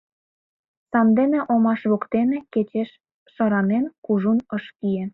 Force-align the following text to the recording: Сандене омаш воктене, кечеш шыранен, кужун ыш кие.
Сандене 0.89 1.39
омаш 1.53 1.81
воктене, 1.91 2.39
кечеш 2.53 2.89
шыранен, 3.33 3.85
кужун 4.05 4.37
ыш 4.55 4.65
кие. 4.77 5.05